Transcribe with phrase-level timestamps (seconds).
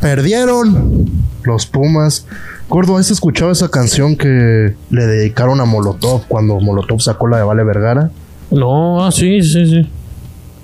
[0.00, 1.10] Perdieron
[1.44, 2.26] los Pumas.
[2.68, 7.42] Gordo, ¿has escuchado esa canción que le dedicaron a Molotov cuando Molotov sacó la de
[7.42, 8.10] Vale Vergara?
[8.50, 9.90] No, ah, sí, sí, sí.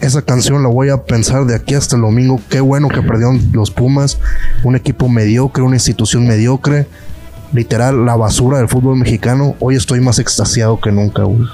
[0.00, 2.40] Esa canción la voy a pensar de aquí hasta el domingo.
[2.48, 4.18] Qué bueno que perdieron los Pumas.
[4.62, 6.86] Un equipo mediocre, una institución mediocre.
[7.52, 9.54] Literal, la basura del fútbol mexicano.
[9.60, 11.46] Hoy estoy más extasiado que nunca, güey.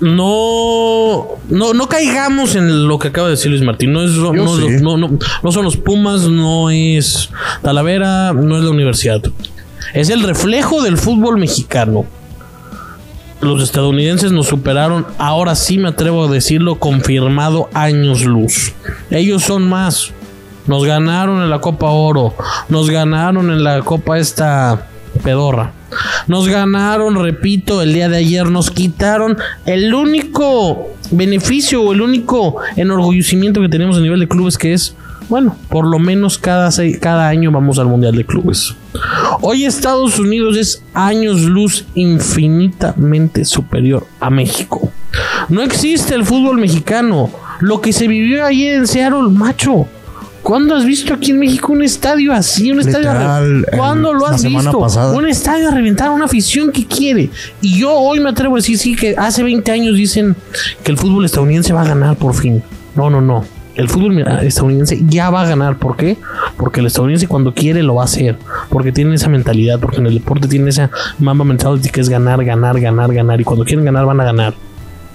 [0.00, 3.92] No, no, no caigamos en lo que acaba de decir Luis Martín.
[3.92, 4.82] No, es, no, Yo sí.
[4.82, 7.28] no, no, no son los Pumas, no es
[7.62, 9.20] Talavera, no es la universidad.
[9.92, 12.06] Es el reflejo del fútbol mexicano.
[13.40, 18.72] Los estadounidenses nos superaron, ahora sí me atrevo a decirlo, confirmado años luz.
[19.10, 20.12] Ellos son más.
[20.66, 22.34] Nos ganaron en la Copa Oro,
[22.68, 24.89] nos ganaron en la Copa esta
[25.20, 25.72] pedorra.
[26.26, 32.56] Nos ganaron, repito, el día de ayer nos quitaron el único beneficio o el único
[32.76, 34.94] enorgullecimiento que tenemos a nivel de clubes que es,
[35.28, 38.74] bueno, por lo menos cada, cada año vamos al Mundial de Clubes.
[39.40, 44.90] Hoy Estados Unidos es años luz infinitamente superior a México.
[45.48, 47.30] No existe el fútbol mexicano.
[47.60, 49.88] Lo que se vivió ayer en Seattle, macho.
[50.50, 52.72] ¿Cuándo has visto aquí en México un estadio así?
[52.72, 53.08] Un estadio.
[53.08, 54.80] a Literal, ¿Cuándo el- lo has visto?
[54.80, 55.16] pasada.
[55.16, 57.30] Un estadio a reventar una afición que quiere.
[57.60, 60.34] Y yo hoy me atrevo a decir, sí, que hace 20 años dicen
[60.82, 62.64] que el fútbol estadounidense va a ganar por fin.
[62.96, 63.44] No, no, no.
[63.76, 65.76] El fútbol estadounidense ya va a ganar.
[65.78, 66.16] ¿Por qué?
[66.56, 68.36] Porque el estadounidense cuando quiere lo va a hacer.
[68.70, 69.78] Porque tiene esa mentalidad.
[69.78, 70.90] Porque en el deporte tiene esa
[71.20, 73.40] mamba mentality que es ganar, ganar, ganar, ganar.
[73.40, 74.54] Y cuando quieren ganar van a ganar.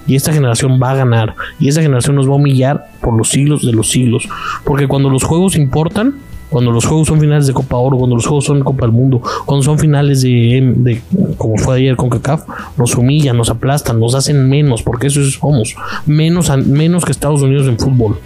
[0.06, 1.34] Y esta generación va a ganar.
[1.58, 4.28] Y esta generación nos va a humillar por los siglos de los siglos.
[4.64, 6.14] Porque cuando los juegos importan,
[6.48, 9.20] cuando los juegos son finales de Copa Oro, cuando los juegos son Copa del Mundo,
[9.44, 11.02] cuando son finales de,
[11.36, 12.44] como fue ayer con CACAF,
[12.78, 15.74] nos humillan, nos aplastan, nos hacen menos, porque eso es- somos.
[16.06, 18.18] Menos, menos que Estados Unidos en fútbol.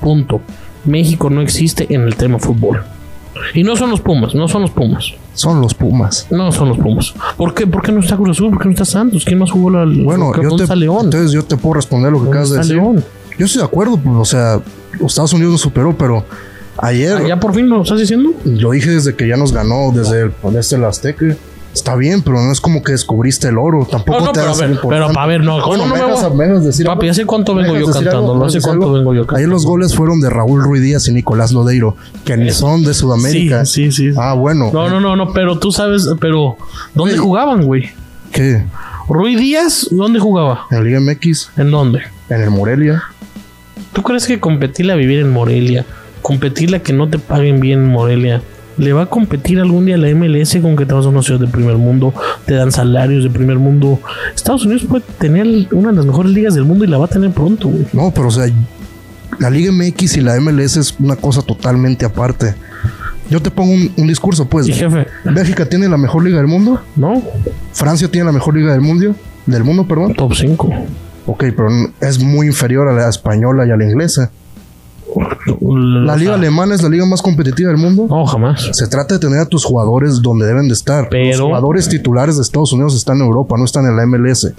[0.00, 0.40] Punto.
[0.84, 2.80] México no existe en el tema fútbol.
[3.54, 5.12] Y no son los Pumas, no son los Pumas.
[5.34, 6.26] Son los Pumas.
[6.30, 7.14] No son los Pumas.
[7.36, 7.66] ¿Por qué?
[7.66, 8.50] ¿Por qué no está Cruz Azul?
[8.50, 9.24] ¿Por qué no está Santos?
[9.24, 11.04] ¿Quién más jugó la Bueno, yo ¿Dónde te, León?
[11.06, 12.76] entonces yo te puedo responder lo que ¿Dónde acabas de decir.
[12.76, 13.04] León?
[13.38, 14.60] Yo estoy de acuerdo, pues, o sea,
[14.98, 16.24] los Estados Unidos nos superó, pero
[16.78, 18.32] ayer Ah, ¿Ya por fin lo estás diciendo?
[18.44, 21.36] lo dije desde que ya nos ganó, desde el, desde el Azteca.
[21.72, 23.86] Está bien, pero no es como que descubriste el oro.
[23.88, 26.02] Tampoco No, no, te pero, a ver, pero a ver, no, ¿cómo Bueno, no ¿me
[26.02, 27.08] voy a- me dejas decir Papi?
[27.08, 28.34] ¿hace cuánto ¿Me vengo yo cantando?
[28.34, 29.36] ¿Me dejas cuánto vengo yo cantando?
[29.38, 32.92] Ayer los goles fueron de Raúl Ruiz Díaz y Nicolás Lodeiro, que ni son de
[32.92, 33.64] Sudamérica.
[33.66, 34.18] Sí, sí, sí.
[34.18, 34.70] Ah, bueno.
[34.72, 36.56] No, no, no, no, pero tú sabes, pero
[36.94, 37.90] ¿dónde jugaban, güey?
[38.32, 38.64] ¿Qué?
[39.08, 40.66] Rui Díaz, ¿dónde jugaba?
[40.70, 42.00] En Liga MX, ¿En dónde?
[42.28, 43.02] en el Morelia.
[43.92, 45.84] ¿Tú crees que competirle a vivir en Morelia,
[46.22, 48.42] competirle a que no te paguen bien en Morelia,
[48.80, 51.38] le va a competir algún día la MLS con que te vas a una ciudad
[51.38, 52.14] de primer mundo,
[52.46, 54.00] te dan salarios de primer mundo?
[54.34, 57.08] Estados Unidos puede tener una de las mejores ligas del mundo y la va a
[57.08, 57.86] tener pronto, güey.
[57.92, 58.50] No, pero o sea,
[59.38, 62.54] la Liga MX y la MLS es una cosa totalmente aparte.
[63.28, 64.66] Yo te pongo un, un discurso, pues.
[64.66, 66.80] Y jefe, Bélgica tiene la mejor liga del mundo.
[66.96, 67.22] ¿no?
[67.72, 69.14] Francia tiene la mejor liga del mundo.
[69.46, 70.14] Del mundo, perdón.
[70.14, 70.68] Top 5.
[71.26, 71.68] Ok, pero
[72.00, 74.30] es muy inferior a la española y a la inglesa.
[76.04, 78.06] La liga alemana es la liga más competitiva del mundo.
[78.08, 78.68] No, jamás.
[78.72, 81.08] Se trata de tener a tus jugadores donde deben de estar.
[81.08, 84.52] Pero- Los jugadores titulares de Estados Unidos están en Europa, no están en la MLS.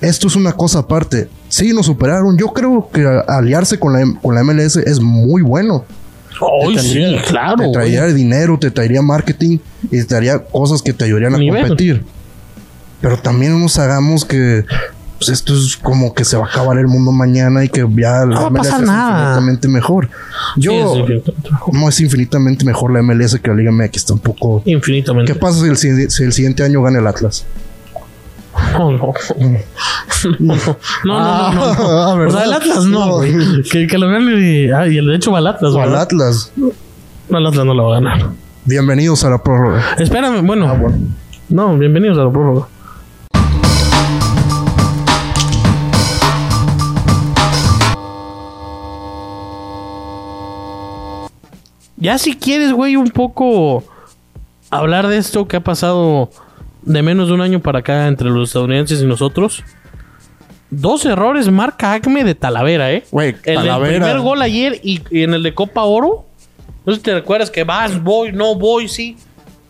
[0.00, 1.28] Esto es una cosa aparte.
[1.48, 2.36] Sí, nos superaron.
[2.36, 5.84] Yo creo que a- aliarse con la, con la MLS es muy bueno.
[6.40, 7.56] Hoy sí, claro.
[7.56, 7.72] Te güey.
[7.72, 11.62] traería dinero, te traería marketing y te traería cosas que te ayudarían a Nivel.
[11.68, 12.04] competir.
[13.00, 14.64] Pero también no nos hagamos que
[15.18, 18.24] pues, esto es como que se va a acabar el mundo mañana y que ya
[18.26, 19.18] la va a MLS pasar es nada.
[19.20, 20.08] infinitamente mejor.
[20.56, 21.32] Yo Sí, sí, sí.
[21.72, 24.62] no es infinitamente mejor la MLS que la Liga MX tampoco.
[24.64, 25.32] Infinitamente.
[25.32, 27.44] ¿Qué pasa si el, si- si el siguiente año gana el Atlas?
[28.72, 29.12] No, no.
[30.38, 30.54] No, no, no, no,
[31.04, 31.18] no.
[31.18, 33.12] Ah, sea, el Atlas no, No.
[33.16, 33.62] güey.
[33.70, 34.72] Que, que lo gane.
[34.72, 35.94] Ah, y el de hecho va al Atlas, O al.
[35.94, 36.52] Atlas.
[36.56, 38.30] No, el Atlas no lo va a ganar.
[38.64, 39.82] Bienvenidos a la prórroga.
[39.98, 40.68] Espérame, bueno.
[40.68, 40.96] Ah, bueno.
[41.48, 42.66] No, bienvenidos a la prórroga.
[51.96, 53.82] Ya si quieres, güey, un poco
[54.70, 56.30] hablar de esto que ha pasado
[56.82, 59.64] de menos de un año para acá entre los estadounidenses y nosotros.
[60.70, 63.04] Dos errores marca Acme de Talavera, ¿eh?
[63.10, 64.04] Güey, El del Talavera.
[64.04, 66.26] primer gol ayer y, y en el de Copa Oro.
[66.84, 69.16] No sé si te recuerdas que vas, voy, no voy, sí.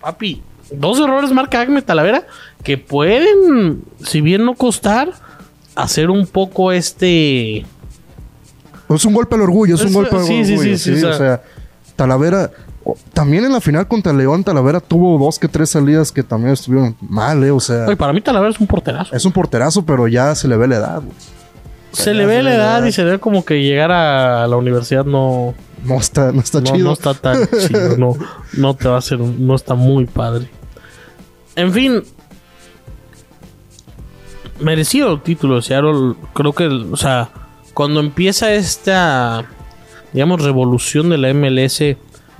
[0.00, 2.26] Papi, dos errores marca Acme Talavera
[2.62, 5.10] que pueden, si bien no costar,
[5.74, 7.64] hacer un poco este.
[8.88, 10.76] Es un golpe al orgullo, es un golpe al sí, sí, orgullo.
[10.76, 11.42] sí, sí, sí, o sea,
[11.96, 12.50] Talavera.
[13.12, 16.94] También en la final contra León, Talavera tuvo dos que tres salidas que también estuvieron
[17.00, 17.50] mal, eh.
[17.50, 19.14] O sea, Oye, para mí Talavera es un porterazo.
[19.16, 21.16] es un porterazo, pero ya se le ve la edad, güey.
[21.90, 25.54] Se le ve la edad y se ve como que llegar a la universidad no,
[25.84, 26.84] no está, no está no, chido.
[26.88, 27.96] no está tan chido.
[27.96, 28.12] No,
[28.52, 29.20] no te va a hacer.
[29.20, 30.48] un- No está muy padre.
[31.56, 32.02] En fin.
[34.60, 36.14] Merecido el título de Seattle.
[36.34, 37.30] Creo que, o sea,
[37.74, 39.44] cuando empieza esta,
[40.16, 41.82] digamos, revolución de la MLS,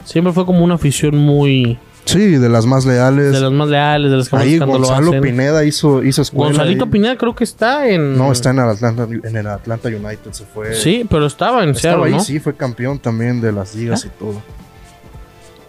[0.05, 1.78] siempre fue como una afición muy.
[2.06, 3.32] Sí, de las más leales.
[3.32, 5.20] de las más leales, de las que Ahí Gonzalo hacen.
[5.20, 6.46] Pineda hizo, hizo escuela.
[6.52, 6.90] Gonzalito ahí.
[6.90, 8.17] Pineda creo que está en.
[8.17, 10.31] No, está en el Atlanta, en el Atlanta United.
[10.32, 10.73] Se fue.
[10.75, 12.20] Sí, pero estaba en Estaba Seattle, ahí, ¿no?
[12.25, 14.08] sí, fue campeón también de las ligas ¿Ah?
[14.14, 14.43] y todo.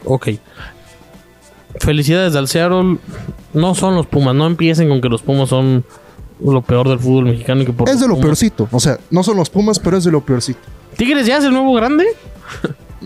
[0.05, 0.29] Ok.
[1.79, 2.97] Felicidades al Seattle.
[3.53, 4.33] No son los Pumas.
[4.35, 5.83] No empiecen con que los Pumas son
[6.39, 7.63] lo peor del fútbol mexicano.
[7.63, 8.69] y que por Es de lo Pumas- peorcito.
[8.71, 10.59] O sea, no son los Pumas, pero es de lo peorcito.
[10.97, 12.05] ¿Tigres ya es el nuevo grande?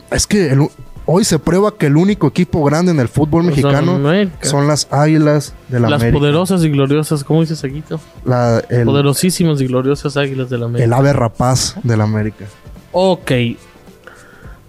[0.09, 0.67] Es que el-
[1.05, 4.37] hoy se prueba que el único equipo grande en el fútbol Pues, mexicano América.
[4.47, 6.19] son las Águilas de la Las América.
[6.19, 7.99] poderosas y gloriosas, ¿cómo dices, Aguito?
[8.25, 10.85] La- el, Poderosísimas y gloriosas águilas de la América.
[10.85, 12.45] el ave rapaz de la América.
[12.93, 13.31] Ok.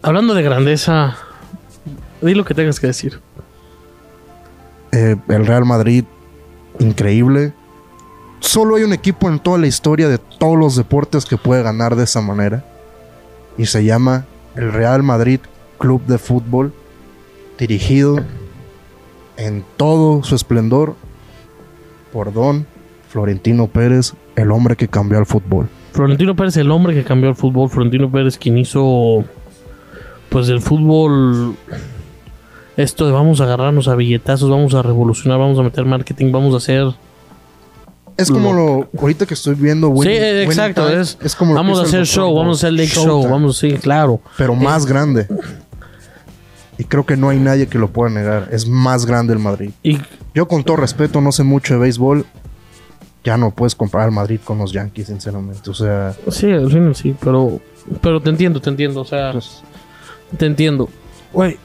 [0.03, 1.17] Hablando de grandeza,
[2.21, 3.21] di lo que tengas que decir.
[4.91, 6.05] Eh, el Real Madrid,
[6.81, 7.53] increíble.
[8.41, 11.95] Solo hay un equipo en toda la historia de todos los deportes que puede ganar
[11.95, 12.65] de esa manera.
[13.59, 14.27] Y se llama
[14.57, 15.41] el Real Madrid
[15.79, 16.73] Club de Fútbol.
[17.59, 18.17] Dirigido
[19.37, 20.95] en todo su esplendor
[22.13, 22.67] por Don
[23.09, 25.69] Florentino Pérez, el hombre que cambió al fútbol.
[25.93, 27.69] Florentino Pérez, el hombre que cambió el fútbol.
[27.69, 29.25] Florentino Pérez, quien hizo,
[30.31, 31.57] pues, el fútbol.
[32.77, 36.55] Esto de vamos a agarrarnos a billetazos, vamos a revolucionar, vamos a meter marketing, vamos
[36.55, 36.87] a hacer.
[38.23, 40.87] Es como lo ahorita que estoy viendo sí, Winning- eh, Winning exacto.
[40.87, 43.59] Time, Es, como lo vamos a que hacer show, vamos a hacer late show, vamos,
[43.59, 44.21] sí, claro.
[44.37, 45.27] pero más grande.
[46.79, 48.49] Y creo que no hay nadie que lo pueda negar.
[48.51, 49.71] Es más grande el Madrid.
[49.83, 49.99] Y
[50.35, 52.25] Yo con todo respeto no sé mucho de béisbol.
[53.25, 55.71] Ya no puedes comparar al Madrid con los Yankees, sinceramente.
[55.71, 57.61] O sea, sí, al final sí, pero,
[58.01, 59.31] pero te entiendo, te entiendo, o sea.
[59.33, 59.63] pues,
[60.37, 60.89] Te entiendo.
[61.33, 61.57] Güey.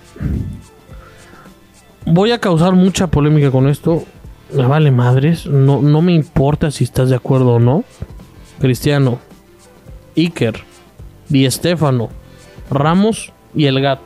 [2.05, 4.03] Voy a causar mucha polémica con esto.
[4.53, 5.45] Me vale madres.
[5.45, 7.83] No, no me importa si estás de acuerdo o no.
[8.59, 9.19] Cristiano,
[10.15, 10.55] Iker,
[11.29, 12.09] Di Stéfano,
[12.71, 14.03] Ramos y el gato.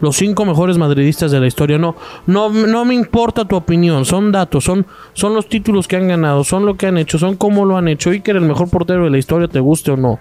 [0.00, 1.78] Los cinco mejores madridistas de la historia.
[1.78, 1.94] No,
[2.26, 4.04] no, no me importa tu opinión.
[4.04, 7.36] Son datos, son, son los títulos que han ganado, son lo que han hecho, son
[7.36, 8.10] cómo lo han hecho.
[8.10, 10.18] Iker, el mejor portero de la historia, te guste o no.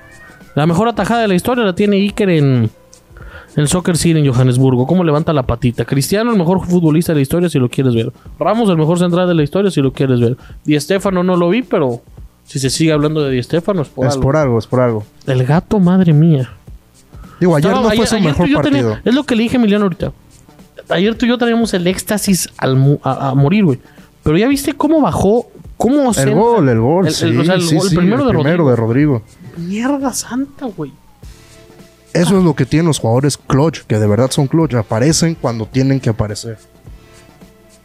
[0.53, 2.69] La mejor atajada de la historia la tiene Iker en,
[3.55, 4.87] el Soccer City en Johannesburgo.
[4.87, 5.85] ¿Cómo levanta la patita?
[5.85, 8.11] Cristiano, el mejor futbolista de la historia, si lo quieres ver.
[8.39, 10.37] Ramos, el mejor central de la historia, si lo quieres ver.
[10.63, 12.01] Di Stéfano no lo vi, pero
[12.45, 14.21] si se sigue hablando de Di es por es algo.
[14.21, 15.03] por algo, es por algo.
[15.27, 16.51] El gato, madre mía.
[17.39, 18.97] Digo, ayer Estaba- no fue ayer- su ayer mejor tenía- partido.
[19.03, 20.11] es lo que le dije a Emiliano ahorita.
[20.89, 23.79] Ayer tú y yo teníamos el éxtasis al a, a morir, güey.
[24.23, 27.43] Pero ya viste cómo bajó, cómo El centra- gol, el gol, El- sí, el- o
[27.45, 28.69] sea, el sí, gol- el sí, primero de Rodrigo.
[28.69, 29.21] de Rodrigo.
[29.57, 30.91] Mierda santa, güey.
[32.13, 34.73] Eso es lo que tienen los jugadores clutch, que de verdad son clutch.
[34.73, 36.57] Aparecen cuando tienen que aparecer.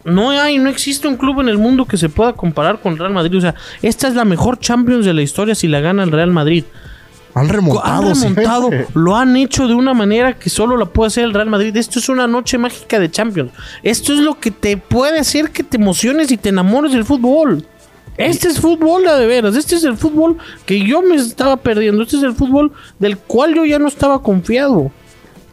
[0.04, 3.12] No hay, no existe un club en el mundo que se pueda comparar con Real
[3.12, 3.38] Madrid.
[3.38, 6.30] O sea, esta es la mejor Champions de la historia si la gana el Real
[6.30, 6.64] Madrid.
[7.34, 8.08] Han remontado.
[8.08, 8.86] han remontado, siempre.
[8.94, 11.76] lo han hecho de una manera que solo la puede hacer el Real Madrid.
[11.76, 13.52] Esto es una noche mágica de Champions.
[13.82, 17.66] Esto es lo que te puede hacer que te emociones y te enamores del fútbol.
[18.16, 19.56] Este es fútbol de veras.
[19.56, 22.02] Este es el fútbol que yo me estaba perdiendo.
[22.02, 24.90] Este es el fútbol del cual yo ya no estaba confiado.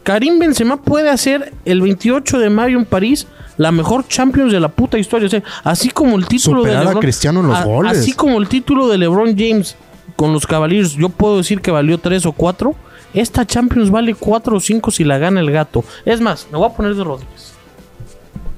[0.02, 4.68] Karim Benzema puede hacer el 28 de mayo en París la mejor Champions de la
[4.68, 5.26] puta historia.
[5.26, 7.98] O sea, así como el título Superar de a LeBron, Cristiano en los a- goles.
[7.98, 9.76] Así como el título de LeBron James
[10.16, 12.74] con los Cavaliers, yo puedo decir que valió 3 o 4.
[13.14, 15.84] Esta Champions vale 4 o 5 si la gana el gato.
[16.04, 17.52] Es más, me voy a poner de rodillas.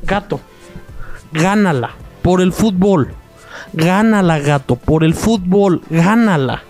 [0.05, 0.41] Gato,
[1.33, 1.91] gánala
[2.23, 3.13] por el fútbol.
[3.73, 5.83] Gánala, gato, por el fútbol.
[5.91, 6.63] Gánala.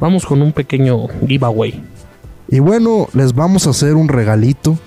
[0.00, 1.82] Vamos con un pequeño giveaway.
[2.48, 4.78] Y bueno, les vamos a hacer un regalito.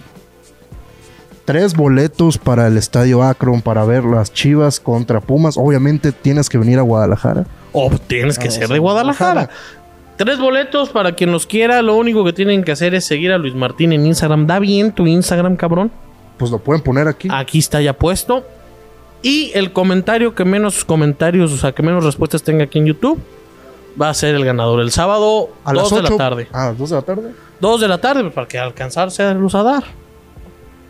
[1.46, 5.56] Tres boletos para el Estadio Akron para ver las Chivas contra Pumas.
[5.58, 7.46] Obviamente tienes que venir a Guadalajara.
[7.72, 9.32] O tienes que Vamos ser de Guadalajara.
[9.34, 9.60] Guadalajara.
[10.18, 11.82] Tres boletos para quien los quiera.
[11.82, 14.48] Lo único que tienen que hacer es seguir a Luis Martín en Instagram.
[14.48, 15.92] Da bien tu Instagram, cabrón.
[16.38, 17.30] Pues lo pueden poner aquí.
[17.32, 18.46] Aquí está ya puesto.
[19.22, 23.20] Y el comentario que menos comentarios, o sea, que menos respuestas tenga aquí en YouTube,
[24.00, 24.80] va a ser el ganador.
[24.80, 26.18] El sábado, a 2 las de la 8.
[26.18, 26.48] tarde.
[26.54, 27.32] Ah, 2 de la tarde.
[27.60, 29.84] 2 de la tarde, para que alcanzarse a luz a dar.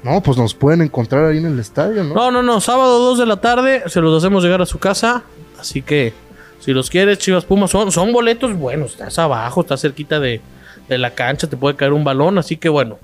[0.03, 2.13] No, pues nos pueden encontrar ahí en el estadio, ¿no?
[2.13, 2.61] No, no, no.
[2.61, 5.23] Sábado 2 de la tarde se los hacemos llegar a su casa.
[5.59, 6.13] Así que,
[6.59, 8.91] si los quieres, Chivas Pumas, son, son boletos buenos.
[8.91, 10.41] Estás abajo, estás cerquita de,
[10.87, 12.37] de la cancha, te puede caer un balón.
[12.37, 12.97] Así que, bueno.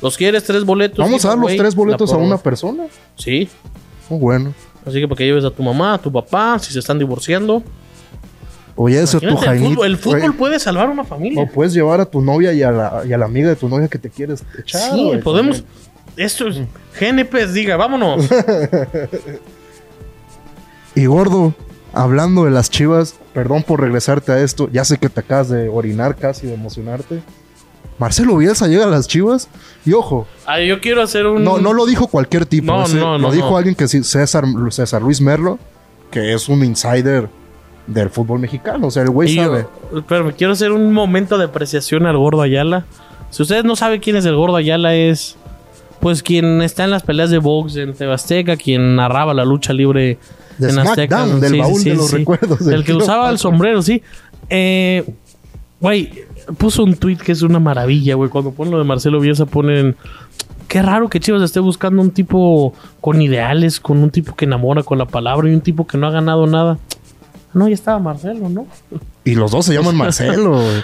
[0.00, 0.44] ¿Los quieres?
[0.44, 0.98] Tres boletos.
[0.98, 2.84] Vamos a dar los giveaway, tres boletos a una persona.
[3.16, 3.48] Sí.
[4.12, 4.52] Muy bueno.
[4.84, 7.62] Así que para que lleves a tu mamá, a tu papá, si se están divorciando.
[8.76, 10.32] Oye, eso tu Imagínate, el fútbol, el fútbol güey.
[10.32, 11.42] puede salvar una familia.
[11.42, 13.70] O puedes llevar a tu novia y a, la, y a la amiga de tu
[13.70, 14.92] novia que te quieres echar.
[14.92, 15.62] sí, podemos.
[15.62, 15.82] también.
[16.26, 16.58] Esto es.
[17.00, 18.28] GNP diga, vámonos.
[20.94, 21.54] Y gordo,
[21.94, 24.68] hablando de las chivas, perdón por regresarte a esto.
[24.70, 27.22] Ya sé que te acabas de orinar casi, de emocionarte.
[27.98, 29.48] Marcelo Bielsa llega a las chivas.
[29.84, 31.42] Y ojo, Ay, yo quiero hacer un.
[31.44, 32.72] no, no lo dijo cualquier tipo.
[32.72, 33.56] No, ese- no, lo no, dijo no.
[33.56, 35.58] alguien que sí, César, César Luis Merlo,
[36.10, 37.28] que es un insider
[37.86, 38.88] del fútbol mexicano.
[38.88, 39.66] O sea, el güey Y yo- sabe.
[40.08, 42.84] pero me quiero hacer un momento de apreciación al gordo Ayala.
[43.30, 45.36] Si ustedes no saben quién es el gordo Ayala, es
[46.00, 50.18] pues quien está en las peleas de box en Tebasteca, quien narraba la lucha libre
[50.58, 51.26] De en Azteca.
[51.26, 54.02] Del baúl de los recuerdos del El que usaba el sombrero, sí.
[54.50, 55.04] Eh,
[55.80, 56.12] Güey,
[56.58, 58.30] puso un tweet que es una maravilla, güey.
[58.30, 59.96] Cuando pone lo de Marcelo Bielsa, ponen.
[60.68, 64.82] Qué raro que Chivas esté buscando un tipo con ideales, con un tipo que enamora
[64.82, 66.78] con la palabra y un tipo que no ha ganado nada.
[67.52, 68.66] No, ya estaba Marcelo, ¿no?
[69.24, 70.52] Y los dos se llaman Marcelo.
[70.52, 70.82] güey.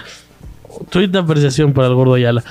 [0.89, 2.43] Tweet de apreciación para el gordo Ayala.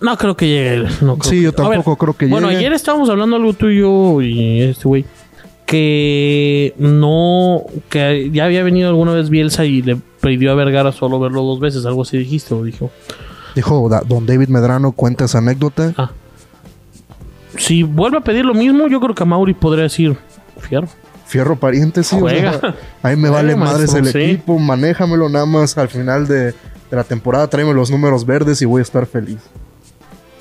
[0.00, 0.88] No creo que llegue.
[1.02, 2.58] no creo Sí, yo ver, tampoco creo que Bueno, llegue.
[2.60, 5.04] ayer estábamos hablando algo tú y yo y este güey.
[5.66, 7.62] Que no.
[7.88, 11.60] Que ya había venido alguna vez Bielsa y le pidió a Vergara solo verlo dos
[11.60, 11.86] veces.
[11.86, 12.90] Algo así dijiste o dijo.
[13.54, 15.92] Dijo don David Medrano, cuenta esa anécdota.
[15.96, 16.10] Ah.
[17.56, 20.16] Si vuelve a pedir lo mismo, yo creo que a Mauri podría decir.
[20.58, 20.88] Fierro.
[21.26, 22.16] Fierro pariente, sí.
[22.20, 24.18] o sea, ahí me vale madres el sí.
[24.18, 26.54] equipo, manéjamelo nada más al final de, de
[26.90, 29.38] la temporada, tráeme los números verdes y voy a estar feliz.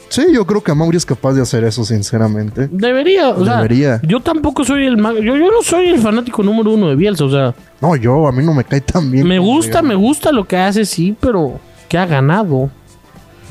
[0.10, 2.68] Sí, yo creo que Mauri es capaz de hacer eso, sinceramente.
[2.72, 4.02] Debería, o sea, Debería.
[4.04, 7.26] yo tampoco soy el ma- yo, yo no soy el fanático número uno de Bielsa,
[7.26, 9.28] o sea, No, yo, a mí no me cae tan bien.
[9.28, 12.72] me como gusta, me gusta lo que hace, sí, pero que ha ganado.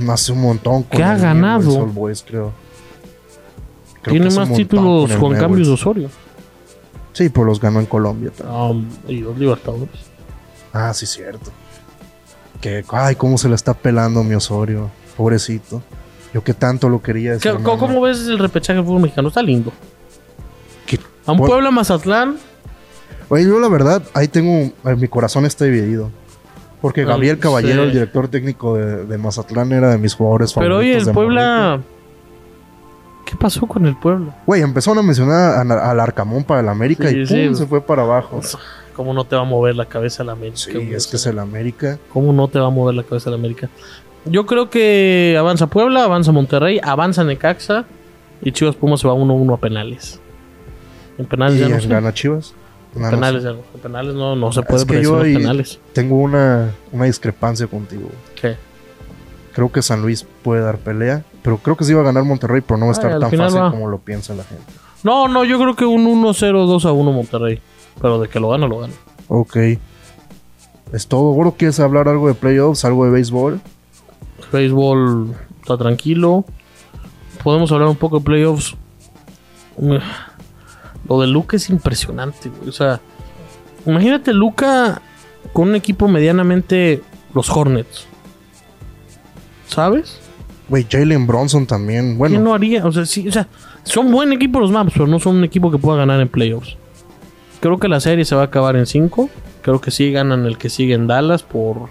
[0.09, 0.83] Hace un montón.
[0.83, 1.61] con ¿Qué ha el ganado?
[1.63, 2.53] Newell's Old Boys, creo.
[4.03, 5.81] Creo que Tiene hace más montón títulos con Cambios Newell's.
[5.81, 6.11] Osorio.
[7.13, 8.61] Sí, pues los ganó en Colombia también.
[8.61, 9.91] Um, y dos Libertadores.
[10.73, 11.51] Ah, sí, cierto.
[12.61, 14.91] Que, ay, cómo se le está pelando mi Osorio.
[15.17, 15.83] Pobrecito.
[16.35, 17.63] Yo que tanto lo quería ¿Qué- decir.
[17.65, 19.29] ¿Cómo, cómo ves el repechaje del fútbol mexicano?
[19.29, 19.73] Está lindo.
[21.27, 22.37] A un Por- Puebla Mazatlán.
[23.29, 26.11] Oye, yo la verdad, ahí tengo, mi corazón está dividido.
[26.81, 27.89] Porque Ah, Gabriel Caballero, sí.
[27.89, 30.81] el director técnico de, de Mazatlán, era de mis jugadores Pero favoritos.
[30.81, 31.81] oye, el de Puebla.
[33.27, 34.35] ¿Qué pasó con el Puebla?
[34.47, 37.47] Güey, empezaron a mencionar al Arcamón para el América Sí, y sí.
[37.49, 37.55] ¡pum!
[37.57, 38.41] se fue para abajo.
[38.97, 40.57] ¿Cómo no te va a mover la cabeza la América?
[40.57, 41.99] Sí, es que es el América.
[42.13, 43.69] ¿Cómo no te va a mover la cabeza la América?
[44.25, 47.85] Yo creo que avanza Puebla, avanza Monterrey, avanza Necaxa
[48.43, 50.21] y Chivas Pumas se va 1-1 a penales.
[51.17, 51.89] En penales ¿Y ya no en sé.
[51.89, 52.55] gana Chivas?
[52.95, 53.49] En no penales sé.
[53.51, 53.59] no.
[53.75, 55.81] En penales no, no se puede Es que yo penales.
[55.93, 58.09] tengo una, una discrepancia contigo.
[58.41, 58.57] ¿Qué?
[59.55, 62.61] Creo que San Luis puede dar pelea, pero creo que sí va a ganar Monterrey,
[62.61, 63.71] pero no va a estar tan fácil va.
[63.71, 64.63] como lo piensa la gente.
[65.03, 66.35] No, no, yo creo que un 1-0,
[66.81, 67.61] 2-1 Monterrey.
[68.01, 68.93] Pero de que lo gana, lo gana.
[69.27, 69.57] Ok.
[70.93, 71.33] Es todo.
[71.33, 73.61] Gordo, ¿quieres hablar algo de playoffs, algo de béisbol?
[74.53, 76.45] Béisbol está tranquilo.
[77.43, 78.77] Podemos hablar un poco de playoffs.
[81.09, 82.69] Lo de Luca es impresionante, güey.
[82.69, 83.01] O sea,
[83.87, 85.01] imagínate Luca
[85.53, 87.03] con un equipo medianamente
[87.35, 88.07] los Hornets.
[89.67, 90.21] ¿Sabes?
[90.69, 92.05] Güey, Jalen Bronson también.
[92.05, 92.85] ¿Quién Bueno, no haría?
[92.85, 93.47] O sea, sí, o sea,
[93.85, 96.77] son buen equipo los Maps, pero no son un equipo que pueda ganar en playoffs.
[97.61, 99.31] Creo que la serie se va a acabar en 5.
[99.63, 101.89] Creo que sí ganan el que sigue en Dallas por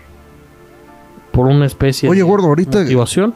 [1.38, 3.34] por una especie Oye, de gordo, ahorita- motivación.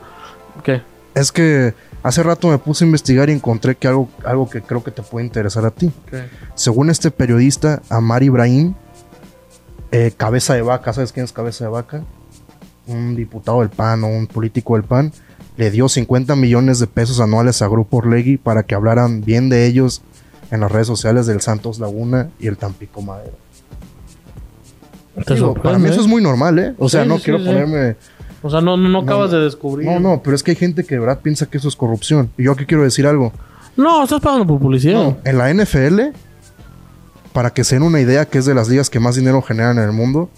[0.63, 0.81] ¿Qué?
[1.13, 4.83] es que hace rato me puse a investigar y encontré que algo, algo que creo
[4.83, 5.91] que te puede interesar a ti.
[6.55, 8.73] Según este periodista, Amar Ibrahim,
[9.91, 12.03] eh, cabeza de vaca, ¿sabes quién es cabeza de vaca?
[12.87, 15.11] Un diputado del PAN o un político del PAN,
[15.57, 19.65] le dio 50 millones de pesos anuales a Grupo Orlegui para que hablaran bien de
[19.67, 20.01] ellos
[20.49, 23.33] en las redes sociales del Santos Laguna y el Tampico Madero.
[25.25, 26.03] Te Digo, para mí sorprende, eso ¿eh?
[26.03, 26.73] es muy normal, ¿eh?
[26.77, 27.45] O sea, Sí, no sí, quiero sí.
[27.45, 27.95] ponerme...
[28.43, 29.37] O sea, no, no, no acabas no.
[29.37, 29.87] de descubrir.
[29.87, 32.31] No, no, pero es que hay gente que de verdad piensa que eso es corrupción.
[32.37, 33.31] Y yo aquí quiero decir algo.
[33.77, 34.95] No, estás pagando por publicidad.
[34.95, 35.99] No, en la NFL,
[37.33, 39.77] para que se den una idea que es de las ligas que más dinero generan
[39.77, 40.29] en el mundo,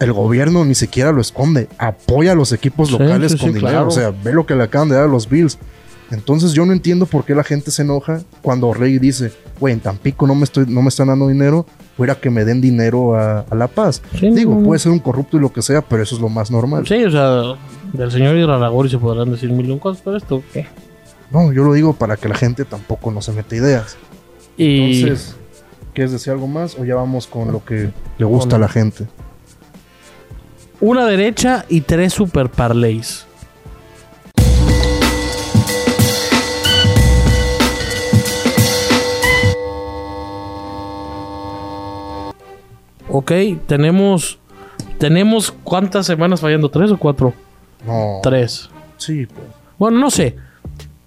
[0.00, 1.68] el gobierno ni siquiera lo esconde.
[1.78, 3.68] Apoya a los equipos locales con dinero.
[3.68, 3.88] claro.
[3.88, 5.58] O sea, ve lo que le acaban de dar a los Bills.
[6.14, 9.80] Entonces yo no entiendo por qué la gente se enoja cuando Rey dice, güey, en
[9.80, 11.66] Tampico no me, estoy, no me están dando dinero,
[11.96, 14.02] fuera que me den dinero a, a La Paz.
[14.18, 16.28] Sí, Digo, no, puede ser un corrupto y lo que sea, pero eso es lo
[16.28, 16.86] más normal.
[16.86, 17.54] Sí, o sea,
[17.92, 20.66] del señor Iraragori se podrán decir mil y un cosas, pero esto, ¿qué?
[21.30, 23.96] No, yo lo digo para que la gente tampoco no se meta ideas.
[24.56, 25.36] Y Entonces,
[25.92, 29.06] ¿quieres decir algo más o ya vamos con lo que le gusta a la gente?
[30.80, 33.26] una derecha y tres super parlays.
[43.16, 43.30] Ok,
[43.68, 44.40] tenemos.
[44.98, 46.68] ¿Tenemos cuántas semanas fallando?
[46.68, 47.32] ¿Tres o cuatro?
[47.86, 48.18] No.
[48.24, 48.68] Tres.
[48.96, 49.46] Sí, pues.
[49.78, 50.34] Bueno, no sé.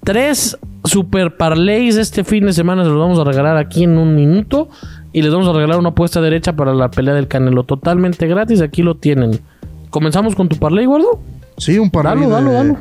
[0.05, 4.15] Tres super parlays este fin de semana se los vamos a regalar aquí en un
[4.15, 4.69] minuto.
[5.11, 7.65] Y les vamos a regalar una apuesta derecha para la pelea del Canelo.
[7.65, 9.41] Totalmente gratis, aquí lo tienen.
[9.89, 11.19] ¿Comenzamos con tu parlay, gordo?
[11.57, 12.77] Sí, un par Dalo, dalo, dalo.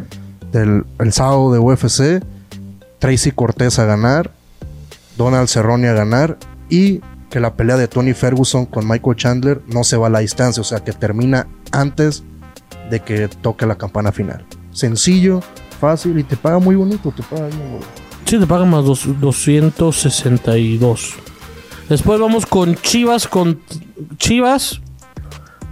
[0.52, 2.23] del el sábado de UFC.
[3.00, 4.30] Tracy Cortés a ganar.
[5.18, 6.38] Donald Cerrone a ganar.
[6.71, 10.21] Y que la pelea de Tony Ferguson con Michael Chandler no se va a la
[10.21, 10.61] distancia.
[10.61, 12.25] O sea, que termina antes
[12.90, 14.45] de que toque la campana final.
[14.73, 15.40] Sencillo,
[15.80, 17.12] fácil y te paga muy bonito.
[17.16, 17.87] Te paga bien bonito.
[18.26, 21.14] Sí, te pagan más dos- 262.
[21.88, 23.61] Después vamos con Chivas con
[24.18, 24.80] Chivas.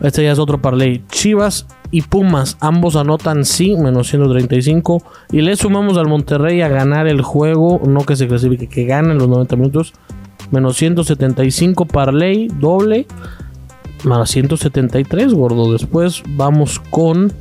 [0.01, 1.05] Este ya es otro parlay.
[1.09, 5.03] Chivas y Pumas, ambos anotan sí, menos 135.
[5.33, 9.13] Y le sumamos al Monterrey a ganar el juego, no que se clasifique, que gane
[9.13, 9.93] en los 90 minutos.
[10.51, 13.07] Menos 175 parlay, doble.
[14.05, 15.73] Más 173, gordo.
[15.73, 17.33] Después vamos con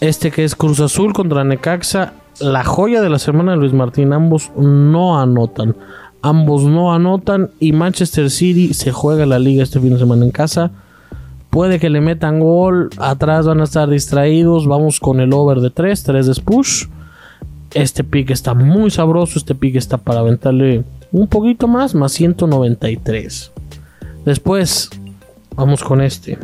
[0.00, 2.14] este que es Cruz Azul contra Necaxa.
[2.40, 4.12] La joya de la semana de Luis Martín.
[4.12, 5.76] Ambos no anotan.
[6.22, 7.50] Ambos no anotan.
[7.60, 10.70] Y Manchester City se juega la liga este fin de semana en casa.
[11.50, 12.90] Puede que le metan gol.
[12.98, 14.66] Atrás van a estar distraídos.
[14.66, 16.02] Vamos con el over de 3.
[16.02, 16.86] 3 de push.
[17.72, 19.38] Este pick está muy sabroso.
[19.38, 21.94] Este pick está para aventarle un poquito más.
[21.94, 23.52] Más 193.
[24.24, 24.90] Después
[25.54, 26.38] vamos con este.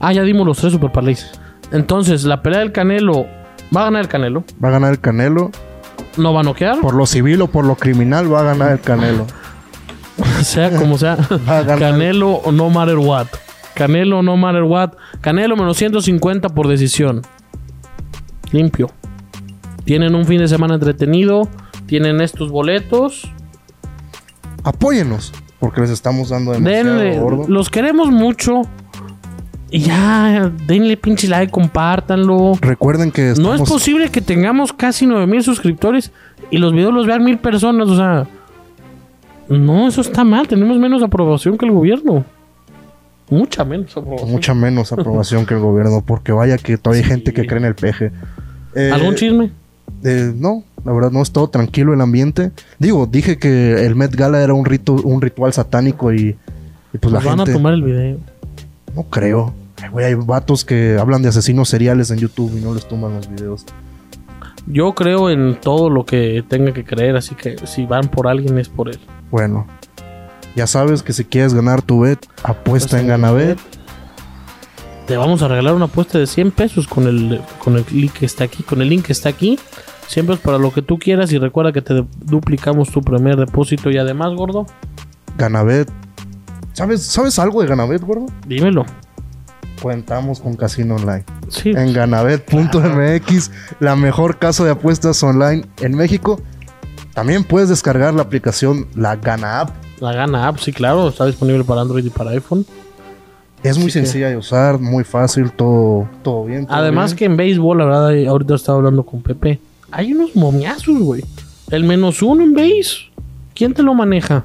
[0.00, 1.26] Ah, ya dimos los tres super parlays.
[1.72, 3.26] Entonces, la pelea del Canelo.
[3.76, 4.44] Va a ganar el Canelo.
[4.62, 5.50] Va a ganar el Canelo.
[6.16, 6.80] No va a noquear.
[6.80, 9.26] Por lo civil o por lo criminal va a ganar el Canelo.
[10.42, 11.16] sea como sea.
[11.48, 11.90] Va a ganar.
[11.92, 13.26] Canelo no matter what.
[13.74, 14.92] Canelo no matter what.
[15.20, 17.22] Canelo menos 150 por decisión.
[18.50, 18.90] Limpio.
[19.88, 21.48] Tienen un fin de semana entretenido.
[21.86, 23.26] Tienen estos boletos.
[24.62, 25.32] Apóyenos.
[25.58, 27.18] Porque les estamos dando demasiado Denle.
[27.18, 27.48] gordo.
[27.48, 28.64] Los queremos mucho.
[29.70, 32.58] Y ya, denle pinche like, compártanlo.
[32.60, 36.12] Recuerden que No es posible que tengamos casi 9000 suscriptores
[36.50, 37.88] y los videos los vean mil personas.
[37.88, 38.26] O sea,
[39.48, 40.46] no, eso está mal.
[40.46, 42.26] Tenemos menos aprobación que el gobierno.
[43.30, 44.30] Mucha menos aprobación.
[44.32, 47.64] Mucha menos aprobación que el gobierno, porque vaya que todavía hay gente que cree en
[47.64, 48.12] el peje.
[48.74, 49.50] Eh, ¿Algún chisme?
[50.04, 52.50] Eh, no, la verdad no es todo tranquilo el ambiente.
[52.78, 56.36] Digo, dije que el Met Gala era un rito, un ritual satánico y,
[56.92, 58.18] y pues la Nos van gente a tomar el video.
[58.94, 59.54] no creo.
[59.82, 63.14] Ay, güey, hay vatos que hablan de asesinos seriales en YouTube y no les toman
[63.14, 63.64] los videos.
[64.66, 68.58] Yo creo en todo lo que tenga que creer, así que si van por alguien
[68.58, 68.98] es por él.
[69.30, 69.66] Bueno,
[70.56, 73.58] ya sabes que si quieres ganar tu bet, apuesta en Ganabet.
[75.08, 78.26] Te vamos a regalar una apuesta de 100 pesos con el, con el link que
[78.26, 78.62] está aquí.
[78.62, 79.58] Con el link que está aquí.
[80.06, 83.90] Siempre es para lo que tú quieras y recuerda que te duplicamos tu primer depósito
[83.90, 84.66] y además, gordo,
[85.36, 85.90] Ganabet.
[86.72, 88.26] ¿Sabes, ¿Sabes algo de Ganabet, gordo?
[88.46, 88.84] dímelo.
[89.82, 91.24] Cuentamos con Casino Online.
[91.48, 96.40] Sí, En ganabet.mx, la mejor casa de apuestas online en México.
[97.14, 99.70] También puedes descargar la aplicación La Gana App.
[100.00, 102.64] la gana app, sí, claro, está disponible para Android y para iPhone.
[103.62, 106.66] Es muy Así que- sencilla de usar, muy fácil, todo, todo bien.
[106.66, 107.18] todo Además bien.
[107.18, 109.58] que en béisbol, la verdad, ahorita estaba hablando con Pepe.
[109.90, 111.24] Hay unos momiazos, güey.
[111.70, 113.08] El menos uno en base.
[113.54, 114.44] ¿Quién te lo maneja?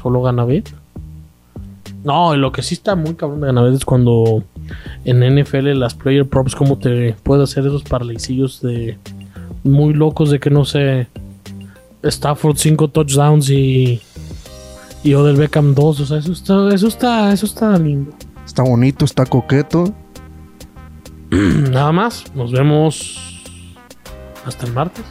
[0.00, 0.70] ¿Solo Ganabet?
[2.04, 4.44] No, y lo que sí está muy cabrón de Ganabet es cuando
[5.04, 8.96] en NFL las player props, como te puede hacer esos parleycillos de
[9.64, 11.08] muy locos de que no sé.
[12.04, 14.00] Stafford 5 touchdowns y.
[15.02, 16.00] Y Odell Beckham 2.
[16.00, 18.12] O sea, eso está, eso está, eso está lindo.
[18.44, 19.92] Está bonito, está coqueto.
[21.30, 22.24] Nada más.
[22.34, 23.42] Nos vemos
[24.44, 25.04] hasta el martes.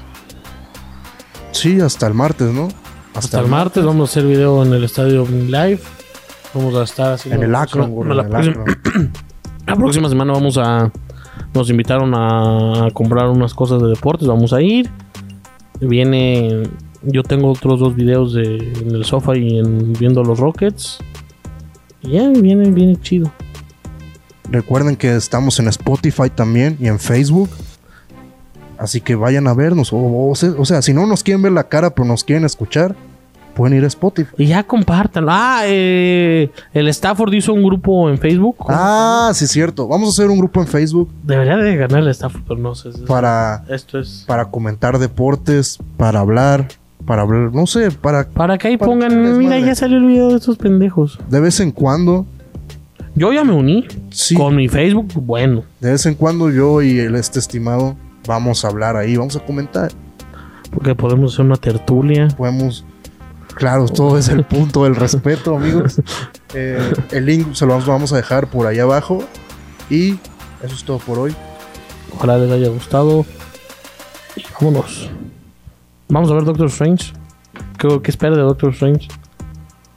[1.52, 2.67] Sí, hasta el martes, ¿no?
[3.13, 5.80] Hasta el martes vamos a hacer video en el estadio Live.
[6.54, 8.24] Vamos a estar haciendo En el próxima- gordo, la,
[9.67, 10.91] la próxima semana vamos a
[11.54, 14.89] nos invitaron a comprar unas cosas de deportes, vamos a ir.
[15.80, 16.63] Viene
[17.06, 21.00] yo tengo otros dos videos de, en el sofá y en viendo los Rockets.
[22.02, 23.32] Y ya viene viene chido.
[24.50, 27.50] Recuerden que estamos en Spotify también y en Facebook.
[28.78, 29.91] Así que vayan a vernos.
[29.94, 29.98] O,
[30.30, 32.96] o se- o sea, si no nos quieren ver la cara, pero nos quieren escuchar,
[33.56, 34.30] pueden ir a Spotify.
[34.38, 35.32] Y ya compártanlo.
[35.34, 38.58] Ah, eh, el Stafford hizo un grupo en Facebook.
[38.68, 39.88] Ah, sí, cierto.
[39.88, 42.89] Vamos a hacer un grupo en Facebook Debería de ganar el Stafford, pero no sé.
[43.08, 46.68] para, Esto es para comentar deportes, para hablar,
[47.06, 49.66] para hablar, no sé, para Para que ahí Para pongan, mira, madre".
[49.66, 51.20] ya salió el video de estos pendejos.
[51.30, 52.26] de vez en cuando,
[53.16, 55.64] Yo ya me uní sí, con mi Facebook, bueno.
[55.80, 57.96] de vez en cuando yo y el este estimado
[58.28, 59.92] vamos a hablar ahí, vamos a comentar.
[60.72, 62.28] Porque podemos hacer una tertulia.
[62.36, 62.84] Podemos.
[63.54, 66.02] Claro, todo es el punto del respeto, amigos.
[66.58, 66.80] Eh,
[67.12, 69.22] el link se lo vamos- a dejar por ahí abajo.
[69.90, 70.12] Y
[70.64, 71.36] eso es todo por hoy.
[72.16, 73.26] Ojalá les haya gustado.
[74.38, 75.10] Y vámonos.
[76.10, 77.13] Vamos a ver Doctor Strange.
[77.78, 79.08] ¿Qué, qué espera de Doctor Strange?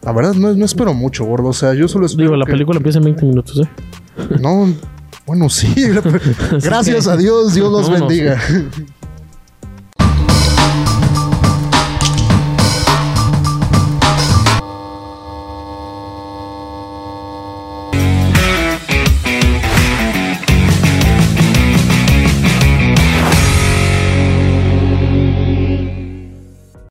[0.02, 1.48] La verdad, no, no espero mucho, gordo.
[1.48, 2.24] O sea, yo solo espero.
[2.30, 3.68] Digo, la que- película empieza en 20 minutos, ¿eh?
[4.40, 4.68] No,
[5.26, 5.74] bueno, sí.
[6.62, 8.38] Gracias a Dios, Dios los bendiga.